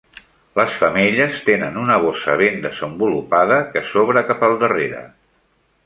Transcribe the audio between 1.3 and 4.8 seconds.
tenen una bossa ben desenvolupada que s'obre cap al